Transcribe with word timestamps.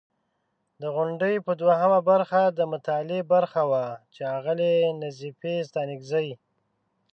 د 0.81 0.83
غونډې 0.95 1.33
په 1.45 1.51
دوهمه 1.61 1.99
برخه، 2.09 2.41
د 2.57 2.59
مطالعې 2.73 3.21
برخه 3.33 3.61
وه 3.71 3.85
چې 4.13 4.21
اغلې 4.37 4.75
نظیفې 5.03 5.55
ستانکزۍ 5.69 6.29